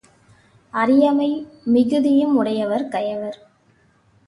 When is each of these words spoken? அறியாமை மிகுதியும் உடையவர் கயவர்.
அறியாமை 0.73 1.27
மிகுதியும் 1.65 2.35
உடையவர் 2.35 2.87
கயவர். 2.87 3.39